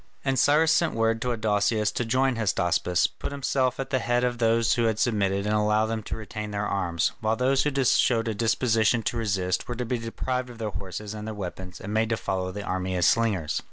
[0.25, 4.39] And Cyrus sent word to Adousius to join Hystaspas, put himself at the head of
[4.39, 8.27] those who had submitted and allow them to retain their arms, while those who showed
[8.27, 11.93] a disposition to resist were to be deprived of their horses and their weapons and
[11.93, 13.59] made to follow the army as slingers.